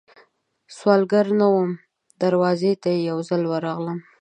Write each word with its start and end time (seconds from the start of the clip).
سوالګره 0.77 1.33
نه 1.39 1.47
وم، 1.53 1.71
دروازې 2.21 2.71
ته 2.81 2.89
یې 2.93 3.05
یوځل 3.09 3.41
ورغلم 3.47 3.99